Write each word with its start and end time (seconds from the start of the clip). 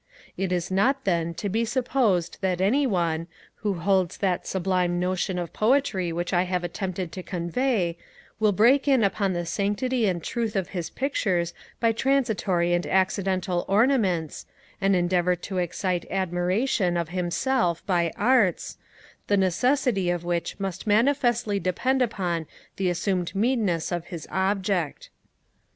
It 0.35 0.51
is 0.51 0.71
not, 0.71 1.03
then, 1.03 1.35
to 1.35 1.47
be 1.47 1.63
supposed 1.63 2.39
that 2.41 2.59
any 2.59 2.87
one, 2.87 3.27
who 3.57 3.75
holds 3.75 4.17
that 4.17 4.47
sublime 4.47 4.99
notion 4.99 5.37
of 5.37 5.53
Poetry 5.53 6.11
which 6.11 6.33
I 6.33 6.41
have 6.41 6.63
attempted 6.63 7.11
to 7.11 7.21
convey, 7.21 7.99
will 8.39 8.51
break 8.51 8.87
in 8.87 9.03
upon 9.03 9.33
the 9.33 9.45
sanctity 9.45 10.07
and 10.07 10.23
truth 10.23 10.55
of 10.55 10.69
his 10.69 10.89
pictures 10.89 11.53
by 11.79 11.91
transitory 11.91 12.73
and 12.73 12.87
accidental 12.87 13.63
ornaments, 13.67 14.47
and 14.81 14.95
endeavour 14.95 15.35
to 15.35 15.59
excite 15.59 16.07
admiration 16.09 16.97
of 16.97 17.09
himself 17.09 17.85
by 17.85 18.11
arts, 18.15 18.79
the 19.27 19.37
necessity 19.37 20.09
of 20.09 20.23
which 20.23 20.59
must 20.59 20.87
manifestly 20.87 21.59
depend 21.59 22.01
upon 22.01 22.47
the 22.77 22.89
assumed 22.89 23.35
meanness 23.35 23.91
of 23.91 24.05
his 24.05 24.23
subject. 24.23 25.11